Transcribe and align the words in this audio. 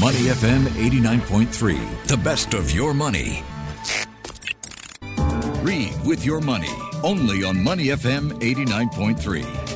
Money 0.00 0.30
FM 0.30 0.62
89.3, 0.78 2.06
the 2.06 2.16
best 2.18 2.54
of 2.54 2.70
your 2.70 2.94
money. 2.94 3.42
Read 5.60 5.92
with 6.04 6.24
your 6.24 6.40
money, 6.40 6.70
only 7.02 7.42
on 7.42 7.60
Money 7.60 7.86
FM 7.86 8.30
89.3. 8.40 9.67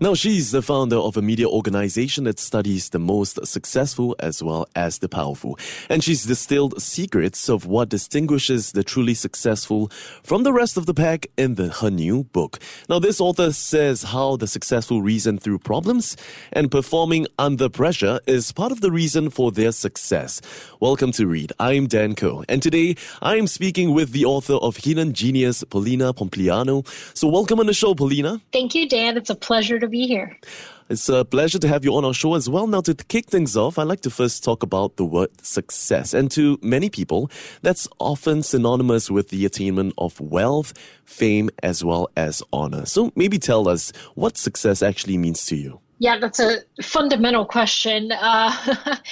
Now, 0.00 0.14
she's 0.14 0.50
the 0.50 0.60
founder 0.60 0.96
of 0.96 1.16
a 1.16 1.22
media 1.22 1.48
organization 1.48 2.24
that 2.24 2.40
studies 2.40 2.88
the 2.88 2.98
most 2.98 3.46
successful 3.46 4.16
as 4.18 4.42
well 4.42 4.66
as 4.74 4.98
the 4.98 5.08
powerful. 5.08 5.56
And 5.88 6.02
she's 6.02 6.24
distilled 6.24 6.82
secrets 6.82 7.48
of 7.48 7.66
what 7.66 7.90
distinguishes 7.90 8.72
the 8.72 8.82
truly 8.82 9.14
successful 9.14 9.92
from 10.24 10.42
the 10.42 10.52
rest 10.52 10.76
of 10.76 10.86
the 10.86 10.94
pack 10.94 11.28
in 11.36 11.54
the, 11.54 11.68
her 11.68 11.90
new 11.90 12.24
book. 12.24 12.58
Now, 12.88 12.98
this 12.98 13.20
author 13.20 13.52
says 13.52 14.02
how 14.02 14.34
the 14.36 14.48
successful 14.48 15.00
reason 15.00 15.38
through 15.38 15.60
problems 15.60 16.16
and 16.52 16.72
performing 16.72 17.28
under 17.38 17.68
pressure 17.68 18.18
is 18.26 18.50
part 18.50 18.72
of 18.72 18.80
the 18.80 18.90
reason 18.90 19.30
for 19.30 19.52
their 19.52 19.70
success. 19.70 20.40
Welcome 20.80 21.12
to 21.12 21.26
Read. 21.28 21.52
I'm 21.60 21.86
Dan 21.86 22.16
Koh, 22.16 22.44
and 22.48 22.60
today 22.60 22.96
I'm 23.22 23.46
speaking 23.46 23.94
with 23.94 24.10
the 24.10 24.24
author 24.24 24.54
of 24.54 24.76
Hidden 24.78 25.12
Genius, 25.12 25.62
Polina 25.62 26.12
Pompliano. 26.12 26.84
So, 27.16 27.28
welcome 27.28 27.60
on 27.60 27.66
the 27.66 27.74
show, 27.74 27.94
Polina. 27.94 28.40
Thank 28.52 28.74
you, 28.74 28.88
Dan. 28.88 29.16
It's 29.16 29.30
a 29.30 29.36
pleasure 29.36 29.78
to 29.84 29.90
be 29.90 30.06
here. 30.06 30.36
It's 30.90 31.08
a 31.08 31.24
pleasure 31.24 31.58
to 31.58 31.68
have 31.68 31.84
you 31.84 31.94
on 31.94 32.04
our 32.04 32.12
show 32.12 32.34
as 32.34 32.48
well. 32.48 32.66
Now, 32.66 32.82
to 32.82 32.94
kick 32.94 33.26
things 33.26 33.56
off, 33.56 33.78
I'd 33.78 33.84
like 33.84 34.02
to 34.02 34.10
first 34.10 34.44
talk 34.44 34.62
about 34.62 34.96
the 34.96 35.04
word 35.04 35.30
success. 35.42 36.12
And 36.12 36.30
to 36.32 36.58
many 36.62 36.90
people, 36.90 37.30
that's 37.62 37.88
often 37.98 38.42
synonymous 38.42 39.10
with 39.10 39.30
the 39.30 39.46
attainment 39.46 39.94
of 39.96 40.20
wealth, 40.20 40.74
fame, 41.04 41.48
as 41.62 41.82
well 41.82 42.08
as 42.16 42.42
honor. 42.52 42.84
So 42.84 43.12
maybe 43.16 43.38
tell 43.38 43.66
us 43.68 43.92
what 44.14 44.36
success 44.36 44.82
actually 44.82 45.16
means 45.16 45.46
to 45.46 45.56
you. 45.56 45.80
Yeah, 46.04 46.18
that's 46.18 46.38
a 46.38 46.58
fundamental 46.82 47.46
question 47.46 48.12
uh, 48.12 48.52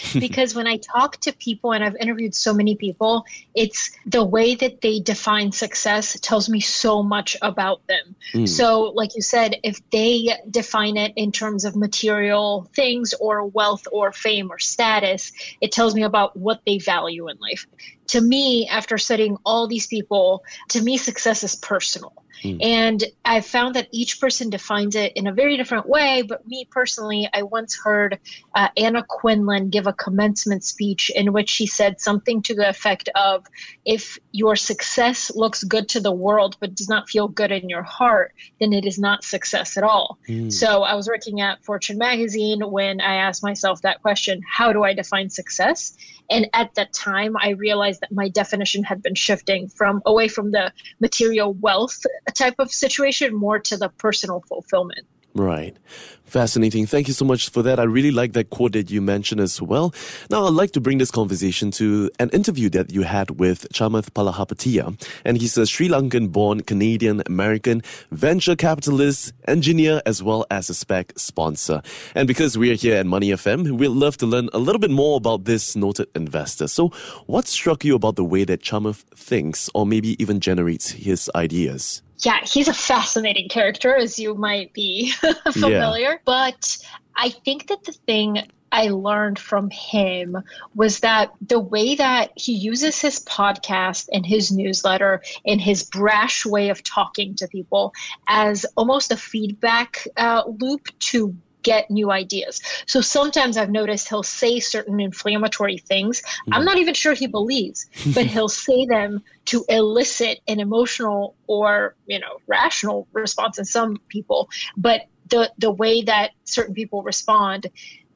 because 0.12 0.54
when 0.54 0.66
I 0.66 0.76
talk 0.76 1.16
to 1.22 1.32
people, 1.32 1.72
and 1.72 1.82
I've 1.82 1.96
interviewed 1.96 2.34
so 2.34 2.52
many 2.52 2.76
people, 2.76 3.24
it's 3.54 3.90
the 4.04 4.22
way 4.22 4.54
that 4.56 4.82
they 4.82 5.00
define 5.00 5.52
success 5.52 6.20
tells 6.20 6.50
me 6.50 6.60
so 6.60 7.02
much 7.02 7.34
about 7.40 7.80
them. 7.86 8.14
Mm. 8.34 8.46
So, 8.46 8.92
like 8.94 9.16
you 9.16 9.22
said, 9.22 9.56
if 9.64 9.80
they 9.88 10.36
define 10.50 10.98
it 10.98 11.14
in 11.16 11.32
terms 11.32 11.64
of 11.64 11.76
material 11.76 12.68
things 12.74 13.14
or 13.14 13.46
wealth 13.46 13.88
or 13.90 14.12
fame 14.12 14.52
or 14.52 14.58
status, 14.58 15.32
it 15.62 15.72
tells 15.72 15.94
me 15.94 16.02
about 16.02 16.36
what 16.36 16.60
they 16.66 16.76
value 16.76 17.26
in 17.30 17.38
life. 17.38 17.66
To 18.08 18.20
me, 18.20 18.68
after 18.68 18.98
studying 18.98 19.38
all 19.46 19.66
these 19.66 19.86
people, 19.86 20.44
to 20.68 20.82
me, 20.82 20.98
success 20.98 21.42
is 21.42 21.56
personal. 21.56 22.21
Mm. 22.42 22.58
And 22.62 23.04
I've 23.24 23.46
found 23.46 23.74
that 23.74 23.88
each 23.92 24.20
person 24.20 24.50
defines 24.50 24.94
it 24.96 25.12
in 25.14 25.26
a 25.26 25.32
very 25.32 25.56
different 25.56 25.88
way. 25.88 26.22
But 26.22 26.46
me 26.46 26.66
personally, 26.70 27.28
I 27.32 27.42
once 27.42 27.78
heard 27.82 28.18
uh, 28.54 28.68
Anna 28.76 29.04
Quindlen 29.04 29.70
give 29.70 29.86
a 29.86 29.92
commencement 29.92 30.64
speech 30.64 31.10
in 31.14 31.32
which 31.32 31.48
she 31.48 31.66
said 31.66 32.00
something 32.00 32.42
to 32.42 32.54
the 32.54 32.68
effect 32.68 33.08
of 33.14 33.46
if 33.84 34.18
your 34.32 34.56
success 34.56 35.30
looks 35.34 35.64
good 35.64 35.88
to 35.90 36.00
the 36.00 36.12
world 36.12 36.56
but 36.60 36.74
does 36.74 36.88
not 36.88 37.08
feel 37.08 37.28
good 37.28 37.52
in 37.52 37.68
your 37.68 37.82
heart, 37.82 38.32
then 38.60 38.72
it 38.72 38.84
is 38.84 38.98
not 38.98 39.24
success 39.24 39.76
at 39.76 39.84
all. 39.84 40.18
Mm. 40.28 40.52
So 40.52 40.82
I 40.82 40.94
was 40.94 41.08
working 41.08 41.40
at 41.40 41.64
Fortune 41.64 41.98
magazine 41.98 42.60
when 42.70 43.00
I 43.00 43.16
asked 43.16 43.42
myself 43.42 43.82
that 43.82 44.02
question 44.02 44.40
how 44.48 44.72
do 44.72 44.82
I 44.82 44.94
define 44.94 45.30
success? 45.30 45.96
And 46.32 46.48
at 46.54 46.74
that 46.76 46.94
time, 46.94 47.36
I 47.36 47.50
realized 47.50 48.00
that 48.00 48.10
my 48.10 48.30
definition 48.30 48.82
had 48.84 49.02
been 49.02 49.14
shifting 49.14 49.68
from 49.68 50.00
away 50.06 50.28
from 50.28 50.50
the 50.50 50.72
material 50.98 51.52
wealth 51.52 52.06
type 52.34 52.54
of 52.58 52.72
situation 52.72 53.34
more 53.34 53.58
to 53.58 53.76
the 53.76 53.90
personal 53.90 54.42
fulfillment. 54.48 55.06
Right. 55.34 55.76
Fascinating. 56.24 56.86
Thank 56.86 57.08
you 57.08 57.14
so 57.14 57.26
much 57.26 57.50
for 57.50 57.62
that. 57.62 57.78
I 57.78 57.82
really 57.82 58.10
like 58.10 58.32
that 58.32 58.48
quote 58.48 58.72
that 58.72 58.90
you 58.90 59.02
mentioned 59.02 59.40
as 59.40 59.60
well. 59.60 59.94
Now, 60.30 60.46
I'd 60.46 60.54
like 60.54 60.70
to 60.72 60.80
bring 60.80 60.96
this 60.96 61.10
conversation 61.10 61.70
to 61.72 62.10
an 62.18 62.30
interview 62.30 62.70
that 62.70 62.90
you 62.90 63.02
had 63.02 63.38
with 63.38 63.68
Chamath 63.70 64.10
Palihapitiya. 64.12 64.98
And 65.26 65.36
he's 65.36 65.58
a 65.58 65.66
Sri 65.66 65.88
Lankan 65.88 66.32
born 66.32 66.62
Canadian 66.62 67.22
American 67.26 67.82
venture 68.10 68.56
capitalist, 68.56 69.34
engineer, 69.46 70.00
as 70.06 70.22
well 70.22 70.46
as 70.50 70.70
a 70.70 70.72
SPAC 70.72 71.18
sponsor. 71.18 71.82
And 72.14 72.26
because 72.26 72.56
we 72.56 72.70
are 72.70 72.76
here 72.76 72.96
at 72.96 73.06
Money 73.06 73.30
FM, 73.30 73.72
we'd 73.72 73.88
love 73.88 74.16
to 74.18 74.26
learn 74.26 74.48
a 74.54 74.58
little 74.58 74.80
bit 74.80 74.90
more 74.90 75.18
about 75.18 75.44
this 75.44 75.76
noted 75.76 76.08
investor. 76.14 76.66
So, 76.66 76.88
what 77.26 77.46
struck 77.46 77.84
you 77.84 77.94
about 77.94 78.16
the 78.16 78.24
way 78.24 78.44
that 78.44 78.62
Chamath 78.62 79.04
thinks, 79.14 79.68
or 79.74 79.86
maybe 79.86 80.22
even 80.22 80.40
generates 80.40 80.92
his 80.92 81.30
ideas? 81.34 82.02
Yeah, 82.24 82.40
he's 82.44 82.68
a 82.68 82.74
fascinating 82.74 83.48
character, 83.48 83.94
as 83.94 84.18
you 84.18 84.34
might 84.34 84.72
be 84.72 85.12
familiar. 85.52 86.10
Yeah. 86.10 86.16
But 86.24 86.78
I 87.16 87.30
think 87.30 87.68
that 87.68 87.84
the 87.84 87.92
thing 87.92 88.42
I 88.72 88.88
learned 88.88 89.38
from 89.38 89.68
him 89.70 90.38
was 90.74 91.00
that 91.00 91.32
the 91.46 91.60
way 91.60 91.94
that 91.94 92.32
he 92.36 92.52
uses 92.52 93.00
his 93.00 93.20
podcast 93.24 94.08
and 94.12 94.24
his 94.24 94.50
newsletter 94.50 95.22
and 95.46 95.60
his 95.60 95.84
brash 95.84 96.46
way 96.46 96.70
of 96.70 96.82
talking 96.82 97.34
to 97.36 97.48
people 97.48 97.92
as 98.28 98.64
almost 98.76 99.12
a 99.12 99.16
feedback 99.16 100.06
uh, 100.16 100.44
loop 100.58 100.88
to 101.00 101.36
get 101.62 101.90
new 101.90 102.10
ideas. 102.10 102.60
So 102.86 103.00
sometimes 103.00 103.56
I've 103.56 103.70
noticed 103.70 104.08
he'll 104.08 104.22
say 104.22 104.60
certain 104.60 105.00
inflammatory 105.00 105.78
things. 105.78 106.20
Mm. 106.20 106.56
I'm 106.56 106.64
not 106.64 106.78
even 106.78 106.94
sure 106.94 107.14
he 107.14 107.26
believes, 107.26 107.86
but 108.14 108.26
he'll 108.26 108.48
say 108.66 108.86
them 108.86 109.22
to 109.46 109.64
elicit 109.68 110.40
an 110.48 110.60
emotional 110.60 111.34
or, 111.46 111.94
you 112.06 112.18
know, 112.18 112.38
rational 112.46 113.08
response 113.12 113.58
in 113.58 113.64
some 113.64 113.98
people. 114.08 114.48
But 114.76 115.02
the 115.28 115.50
the 115.58 115.70
way 115.70 116.02
that 116.02 116.32
certain 116.44 116.74
people 116.74 117.02
respond 117.02 117.66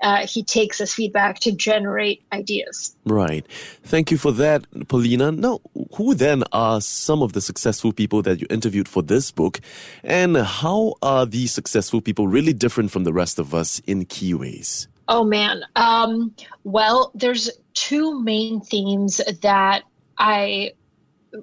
uh, 0.00 0.26
he 0.26 0.42
takes 0.42 0.80
as 0.80 0.92
feedback 0.92 1.38
to 1.40 1.52
generate 1.52 2.22
ideas. 2.32 2.94
Right. 3.04 3.46
Thank 3.82 4.10
you 4.10 4.18
for 4.18 4.32
that, 4.32 4.66
Polina. 4.88 5.32
Now, 5.32 5.60
who 5.94 6.14
then 6.14 6.44
are 6.52 6.80
some 6.80 7.22
of 7.22 7.32
the 7.32 7.40
successful 7.40 7.92
people 7.92 8.22
that 8.22 8.40
you 8.40 8.46
interviewed 8.50 8.88
for 8.88 9.02
this 9.02 9.30
book, 9.30 9.60
and 10.02 10.36
how 10.36 10.94
are 11.02 11.26
these 11.26 11.52
successful 11.52 12.00
people 12.00 12.28
really 12.28 12.52
different 12.52 12.90
from 12.90 13.04
the 13.04 13.12
rest 13.12 13.38
of 13.38 13.54
us 13.54 13.80
in 13.86 14.04
key 14.04 14.34
ways? 14.34 14.88
Oh 15.08 15.24
man. 15.24 15.62
Um, 15.76 16.34
well, 16.64 17.12
there's 17.14 17.50
two 17.74 18.20
main 18.22 18.60
themes 18.60 19.20
that 19.42 19.82
I 20.18 20.72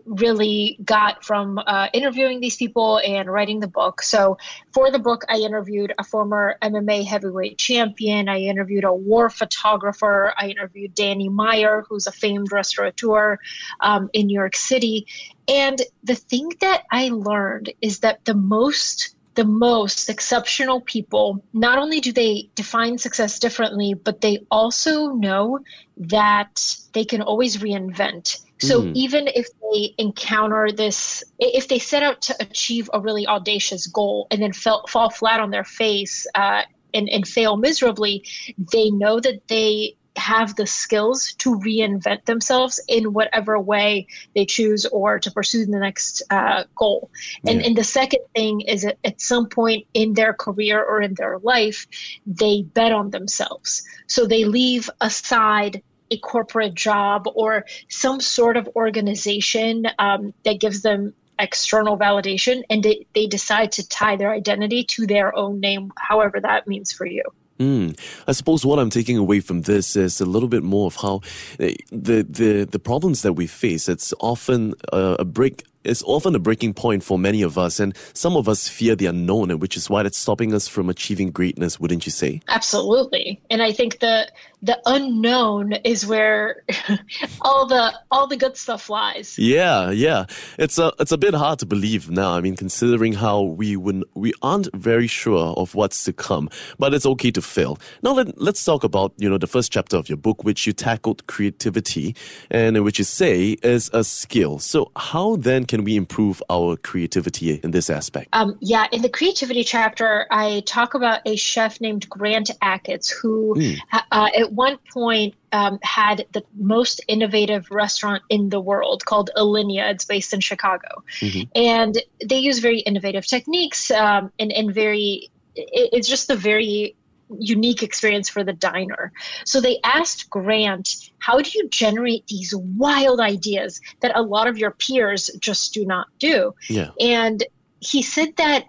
really 0.06 0.78
got 0.84 1.24
from 1.24 1.60
uh, 1.60 1.88
interviewing 1.94 2.40
these 2.40 2.56
people 2.56 3.00
and 3.06 3.32
writing 3.32 3.60
the 3.60 3.68
book. 3.68 4.02
So, 4.02 4.38
for 4.74 4.92
the 4.92 5.00
book, 5.00 5.24
I 5.30 5.38
interviewed 5.38 5.94
a 5.98 6.04
former 6.04 6.58
MMA 6.62 7.06
heavyweight 7.06 7.58
champion. 7.58 8.30
I 8.30 8.40
interviewed 8.40 8.84
a 8.84 8.94
war 8.94 9.30
photographer. 9.30 10.34
I 10.38 10.50
interviewed 10.50 10.96
Danny 10.96 11.30
Meyer, 11.30 11.86
who's 11.88 12.08
a 12.08 12.12
famed 12.12 12.52
restaurateur 12.52 13.38
um, 13.82 14.10
in 14.14 14.28
New 14.28 14.40
York 14.40 14.56
City. 14.56 15.06
And 15.48 15.82
the 16.04 16.16
thing 16.16 16.50
that 16.62 16.84
I 16.92 17.10
learned 17.10 17.72
is 17.82 18.00
that 18.00 18.26
the 18.26 18.36
most 18.36 19.16
the 19.36 19.46
most 19.46 20.10
exceptional 20.10 20.82
people, 20.82 21.44
not 21.54 21.80
only 21.80 22.00
do 22.00 22.12
they 22.12 22.50
define 22.56 22.98
success 22.98 23.40
differently, 23.40 23.96
but 23.96 24.22
they 24.22 24.46
also 24.52 25.08
know 25.14 25.60
that 25.98 26.78
they 26.94 27.04
can 27.04 27.22
always 27.22 27.58
reinvent. 27.58 28.42
So 28.60 28.82
mm. 28.82 28.92
even 28.96 29.28
if 29.28 29.48
they 29.72 29.94
encounter 29.98 30.70
this, 30.72 31.24
if 31.40 31.68
they 31.68 31.80
set 31.80 32.04
out 32.04 32.22
to 32.24 32.36
achieve 32.40 32.90
a 32.94 33.00
really 33.00 33.28
audacious 33.28 33.88
goal 33.88 34.28
and 34.32 34.42
then 34.42 34.54
fell, 34.54 34.86
fall 34.88 35.10
flat 35.10 35.40
on 35.40 35.50
their 35.50 35.64
face 35.64 36.26
uh, 36.36 36.62
and, 36.94 37.10
and 37.10 37.28
fail 37.28 37.58
miserably, 37.58 38.24
they 38.72 38.90
know 38.92 39.20
that 39.20 39.48
they 39.48 39.96
have 40.16 40.56
the 40.56 40.68
skills 40.68 41.34
to 41.40 41.58
reinvent 41.60 42.26
themselves 42.26 42.80
in 42.88 43.14
whatever 43.14 43.60
way 43.60 44.06
they 44.36 44.46
choose 44.46 44.86
or 44.88 45.20
to 45.20 45.32
pursue 45.32 45.66
the 45.66 45.80
next 45.80 46.22
uh, 46.30 46.64
goal. 46.76 47.10
And, 47.48 47.60
yeah. 47.60 47.68
and 47.68 47.76
the 47.76 47.84
second 47.84 48.22
thing 48.36 48.62
is 48.62 48.84
that 48.84 48.98
at 49.04 49.22
some 49.22 49.50
point 49.50 49.88
in 49.94 50.14
their 50.14 50.34
career 50.34 50.84
or 50.84 51.02
in 51.02 51.16
their 51.16 51.40
life, 51.40 51.88
they 52.28 52.62
bet 52.62 52.92
on 52.92 53.10
themselves. 53.10 53.84
So 54.08 54.26
they 54.26 54.46
leave 54.46 54.90
aside 55.02 55.82
a 56.14 56.18
corporate 56.18 56.76
job 56.76 57.28
or 57.36 57.66
some 57.90 58.20
sort 58.22 58.56
of 58.58 58.70
organization 58.76 59.86
um, 60.00 60.34
that 60.46 60.60
gives 60.60 60.82
them 60.82 61.14
external 61.40 61.98
validation 61.98 62.62
and 62.70 62.84
they, 62.84 63.06
they 63.16 63.28
decide 63.28 63.72
to 63.72 63.88
tie 63.88 64.16
their 64.16 64.32
identity 64.32 64.84
to 64.84 65.08
their 65.08 65.36
own 65.36 65.60
name, 65.60 65.92
however 65.98 66.40
that 66.40 66.68
means 66.68 66.92
for 66.92 67.06
you. 67.06 67.24
Mm. 67.60 67.98
I 68.28 68.32
suppose 68.32 68.66
what 68.66 68.80
I'm 68.80 68.90
taking 68.90 69.18
away 69.18 69.40
from 69.40 69.62
this 69.62 69.96
is 69.96 70.20
a 70.20 70.26
little 70.26 70.50
bit 70.50 70.64
more 70.64 70.88
of 70.88 70.96
how 70.96 71.22
eh, 71.60 71.76
the 71.92 72.24
the, 72.24 72.68
the 72.70 72.80
problems 72.80 73.22
that 73.22 73.34
we 73.34 73.46
face. 73.48 73.88
It's 73.88 74.14
often 74.20 74.74
a, 74.92 75.18
a 75.20 75.26
break 75.26 75.64
is 75.84 76.04
often 76.04 76.36
a 76.36 76.40
breaking 76.40 76.74
point 76.74 77.04
for 77.04 77.18
many 77.18 77.42
of 77.42 77.58
us, 77.58 77.80
and 77.80 77.96
some 78.14 78.36
of 78.36 78.48
us 78.48 78.68
fear 78.68 78.96
the 78.96 79.06
unknown, 79.06 79.60
which 79.60 79.78
is 79.78 79.90
why 79.90 80.04
that's 80.04 80.18
stopping 80.18 80.54
us 80.54 80.68
from 80.68 80.90
achieving 80.90 81.32
greatness, 81.32 81.80
wouldn't 81.80 82.06
you 82.06 82.12
say? 82.12 82.42
Absolutely. 82.48 83.42
And 83.50 83.62
I 83.62 83.72
think 83.72 84.00
the 84.00 84.28
the 84.64 84.80
unknown 84.86 85.74
is 85.84 86.06
where 86.06 86.64
all 87.42 87.66
the 87.68 87.94
all 88.12 88.28
the 88.28 88.38
good 88.38 88.56
stuff 88.56 88.90
lies. 88.90 89.38
Yeah, 89.38 89.92
yeah. 89.92 90.26
It's 90.58 90.78
a 90.78 90.94
it's 91.00 91.12
a 91.12 91.18
bit 91.18 91.34
hard 91.34 91.60
to 91.60 91.66
believe 91.66 92.10
now. 92.10 92.32
I 92.32 92.42
mean, 92.42 92.56
considering 92.56 93.14
how 93.14 93.42
we 93.42 93.76
would 93.76 94.06
we 94.16 94.34
aren't 94.42 94.74
very 94.74 95.08
sure 95.08 95.54
of 95.58 95.76
what's 95.76 96.06
to 96.06 96.14
come, 96.14 96.50
but 96.80 96.94
it's 96.94 97.06
okay 97.06 97.32
to 97.32 97.42
fail. 97.42 97.78
Now 98.02 98.14
let, 98.14 98.40
let's 98.42 98.64
talk 98.64 98.86
about 98.86 99.14
you 99.18 99.30
know 99.30 99.38
the 99.38 99.48
first 99.48 99.72
chapter 99.72 99.98
of 99.98 100.08
your 100.08 100.18
book, 100.18 100.46
which 100.46 100.66
you 100.66 100.72
tackled 100.72 101.28
creativity, 101.28 102.16
and 102.50 102.82
which 102.86 103.00
you 103.00 103.06
say 103.06 103.58
is 103.64 103.90
a 103.94 104.06
skill. 104.06 104.60
So 104.60 104.92
how 104.96 105.36
then 105.36 105.66
can 105.74 105.84
we 105.84 105.96
improve 105.96 106.44
our 106.52 106.78
creativity 106.78 107.60
in 107.64 107.72
this 107.72 107.90
aspect? 107.90 108.30
Um, 108.34 108.56
yeah, 108.60 108.86
in 108.92 109.02
the 109.02 109.10
creativity 109.10 109.64
chapter, 109.64 110.28
I 110.30 110.62
talk 110.68 110.94
about 110.94 111.22
a 111.26 111.36
chef 111.36 111.82
named 111.82 112.08
Grant 112.08 112.52
Achatz 112.62 113.12
who 113.12 113.56
mm. 113.56 113.80
uh, 113.92 114.30
at 114.38 114.52
one 114.52 114.78
point 114.94 115.34
um, 115.52 115.80
had 115.82 116.28
the 116.32 116.44
most 116.56 117.02
innovative 117.08 117.72
restaurant 117.72 118.22
in 118.30 118.50
the 118.50 118.60
world 118.62 119.04
called 119.06 119.32
Alinea. 119.36 119.90
It's 119.90 120.06
based 120.06 120.32
in 120.32 120.42
Chicago. 120.42 121.04
Mm-hmm. 121.22 121.50
And 121.56 122.00
they 122.24 122.38
use 122.38 122.60
very 122.60 122.82
innovative 122.82 123.26
techniques 123.26 123.90
um, 123.90 124.32
and, 124.38 124.52
and 124.52 124.72
very, 124.72 125.32
it, 125.56 125.90
it's 125.92 126.08
just 126.08 126.30
a 126.30 126.36
very 126.36 126.96
unique 127.40 127.84
experience 127.84 128.30
for 128.30 128.44
the 128.44 128.54
diner. 128.54 129.12
So 129.46 129.62
they 129.62 129.80
asked 129.84 130.30
Grant, 130.30 131.12
how 131.20 131.40
do 131.42 131.50
you 131.54 131.68
generate 131.70 132.28
these 132.28 132.54
wild 132.56 133.20
ideas 133.20 133.80
that 134.02 134.12
a 134.16 134.22
lot 134.22 134.48
of 134.48 134.58
your 134.58 134.72
peers 134.72 135.30
just 135.40 135.74
do 135.74 135.86
not 135.86 136.08
do? 136.20 136.54
Yeah. 136.70 136.92
And 137.00 137.44
he 137.80 138.02
said 138.02 138.36
that 138.38 138.66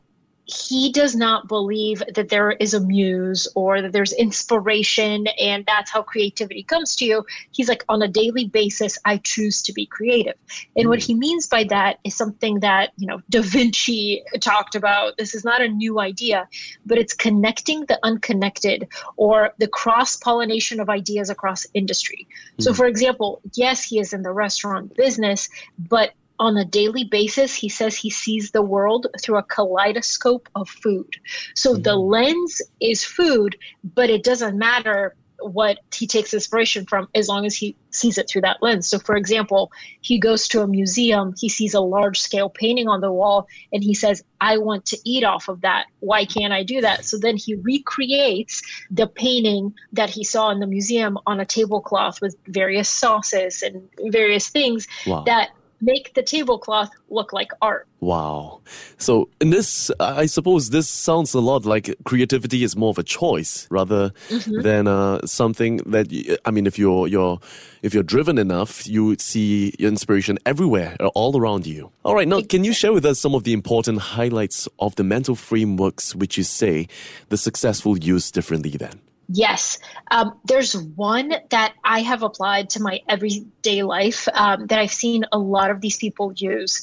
he 0.46 0.92
does 0.92 1.16
not 1.16 1.48
believe 1.48 2.02
that 2.14 2.28
there 2.28 2.52
is 2.52 2.74
a 2.74 2.80
muse 2.80 3.48
or 3.54 3.80
that 3.80 3.92
there's 3.92 4.12
inspiration 4.12 5.26
and 5.40 5.64
that's 5.66 5.90
how 5.90 6.02
creativity 6.02 6.62
comes 6.62 6.94
to 6.96 7.06
you. 7.06 7.24
He's 7.50 7.68
like, 7.68 7.84
on 7.88 8.02
a 8.02 8.08
daily 8.08 8.46
basis, 8.46 8.98
I 9.04 9.18
choose 9.18 9.62
to 9.62 9.72
be 9.72 9.86
creative. 9.86 10.34
And 10.76 10.86
mm. 10.86 10.88
what 10.90 11.02
he 11.02 11.14
means 11.14 11.46
by 11.46 11.64
that 11.64 11.98
is 12.04 12.14
something 12.14 12.60
that, 12.60 12.92
you 12.98 13.06
know, 13.06 13.22
Da 13.30 13.40
Vinci 13.40 14.22
talked 14.40 14.74
about. 14.74 15.16
This 15.16 15.34
is 15.34 15.44
not 15.44 15.62
a 15.62 15.68
new 15.68 15.98
idea, 15.98 16.46
but 16.84 16.98
it's 16.98 17.14
connecting 17.14 17.86
the 17.86 17.98
unconnected 18.02 18.88
or 19.16 19.54
the 19.58 19.68
cross 19.68 20.16
pollination 20.16 20.78
of 20.78 20.90
ideas 20.90 21.30
across 21.30 21.66
industry. 21.72 22.28
Mm. 22.58 22.64
So, 22.64 22.74
for 22.74 22.86
example, 22.86 23.40
yes, 23.54 23.82
he 23.82 23.98
is 23.98 24.12
in 24.12 24.22
the 24.22 24.32
restaurant 24.32 24.94
business, 24.94 25.48
but 25.78 26.12
on 26.38 26.56
a 26.56 26.64
daily 26.64 27.04
basis, 27.04 27.54
he 27.54 27.68
says 27.68 27.96
he 27.96 28.10
sees 28.10 28.50
the 28.50 28.62
world 28.62 29.06
through 29.20 29.38
a 29.38 29.42
kaleidoscope 29.42 30.48
of 30.54 30.68
food. 30.68 31.16
So 31.54 31.72
mm-hmm. 31.72 31.82
the 31.82 31.96
lens 31.96 32.62
is 32.80 33.04
food, 33.04 33.56
but 33.94 34.10
it 34.10 34.24
doesn't 34.24 34.58
matter 34.58 35.14
what 35.40 35.78
he 35.94 36.06
takes 36.06 36.32
inspiration 36.32 36.86
from 36.86 37.08
as 37.14 37.28
long 37.28 37.44
as 37.44 37.54
he 37.54 37.76
sees 37.90 38.18
it 38.18 38.28
through 38.28 38.40
that 38.40 38.62
lens. 38.62 38.88
So, 38.88 38.98
for 38.98 39.16
example, 39.16 39.70
he 40.00 40.18
goes 40.18 40.48
to 40.48 40.62
a 40.62 40.66
museum, 40.66 41.34
he 41.38 41.48
sees 41.48 41.74
a 41.74 41.80
large 41.80 42.20
scale 42.20 42.48
painting 42.48 42.88
on 42.88 43.00
the 43.00 43.12
wall, 43.12 43.46
and 43.72 43.82
he 43.82 43.94
says, 43.94 44.22
I 44.40 44.58
want 44.58 44.86
to 44.86 44.98
eat 45.04 45.24
off 45.24 45.48
of 45.48 45.60
that. 45.60 45.86
Why 46.00 46.24
can't 46.24 46.52
I 46.52 46.62
do 46.62 46.80
that? 46.80 47.04
So 47.04 47.18
then 47.18 47.36
he 47.36 47.56
recreates 47.56 48.62
the 48.90 49.06
painting 49.06 49.74
that 49.92 50.10
he 50.10 50.24
saw 50.24 50.50
in 50.50 50.60
the 50.60 50.66
museum 50.66 51.18
on 51.26 51.40
a 51.40 51.44
tablecloth 51.44 52.20
with 52.20 52.36
various 52.48 52.88
sauces 52.88 53.62
and 53.62 53.88
various 54.10 54.48
things 54.48 54.86
wow. 55.06 55.24
that 55.26 55.50
make 55.84 56.14
the 56.14 56.22
tablecloth 56.22 56.90
look 57.10 57.32
like 57.32 57.50
art. 57.60 57.86
Wow. 58.00 58.60
So 58.98 59.28
in 59.40 59.50
this, 59.50 59.90
I 60.00 60.26
suppose 60.26 60.70
this 60.70 60.88
sounds 60.88 61.34
a 61.34 61.40
lot 61.40 61.64
like 61.64 61.94
creativity 62.04 62.62
is 62.62 62.76
more 62.76 62.90
of 62.90 62.98
a 62.98 63.02
choice 63.02 63.66
rather 63.70 64.10
mm-hmm. 64.28 64.60
than 64.60 64.86
uh, 64.86 65.26
something 65.26 65.78
that 65.86 66.06
I 66.44 66.50
mean, 66.50 66.66
if 66.66 66.78
you're 66.78 67.06
you're 67.08 67.38
if 67.82 67.94
you're 67.94 68.02
driven 68.02 68.38
enough, 68.38 68.86
you 68.86 69.16
see 69.18 69.68
inspiration 69.78 70.38
everywhere, 70.44 70.96
uh, 71.00 71.08
all 71.08 71.38
around 71.38 71.66
you. 71.66 71.90
All 72.04 72.14
right. 72.14 72.28
Now, 72.28 72.42
can 72.42 72.64
you 72.64 72.72
share 72.72 72.92
with 72.92 73.04
us 73.04 73.18
some 73.20 73.34
of 73.34 73.44
the 73.44 73.52
important 73.52 74.00
highlights 74.00 74.68
of 74.78 74.96
the 74.96 75.04
mental 75.04 75.34
frameworks 75.34 76.14
which 76.14 76.36
you 76.36 76.44
say 76.44 76.88
the 77.28 77.36
successful 77.36 77.98
use 77.98 78.30
differently? 78.30 78.70
Then. 78.70 79.00
Yes. 79.28 79.78
Um, 80.10 80.38
there's 80.44 80.76
one 80.76 81.34
that 81.50 81.74
I 81.84 82.00
have 82.00 82.22
applied 82.22 82.70
to 82.70 82.82
my 82.82 83.00
everyday 83.08 83.82
life 83.82 84.28
um, 84.34 84.66
that 84.66 84.78
I've 84.78 84.92
seen 84.92 85.24
a 85.32 85.38
lot 85.38 85.70
of 85.70 85.80
these 85.80 85.96
people 85.96 86.32
use. 86.36 86.82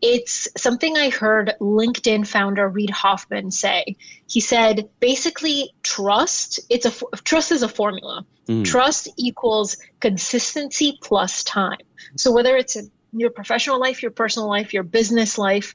It's 0.00 0.48
something 0.56 0.96
I 0.96 1.10
heard 1.10 1.54
LinkedIn 1.60 2.26
founder 2.26 2.68
Reid 2.68 2.90
Hoffman 2.90 3.50
say. 3.52 3.96
He 4.26 4.40
said 4.40 4.88
basically 4.98 5.72
trust, 5.84 6.58
it's 6.70 6.86
a 6.86 6.92
trust 7.22 7.52
is 7.52 7.62
a 7.62 7.68
formula. 7.68 8.24
Mm. 8.48 8.64
Trust 8.64 9.08
equals 9.16 9.76
consistency 10.00 10.98
plus 11.02 11.44
time. 11.44 11.78
So 12.16 12.32
whether 12.32 12.56
it's 12.56 12.74
in 12.74 12.90
your 13.12 13.30
professional 13.30 13.78
life, 13.78 14.02
your 14.02 14.10
personal 14.10 14.48
life, 14.48 14.74
your 14.74 14.82
business 14.82 15.38
life, 15.38 15.74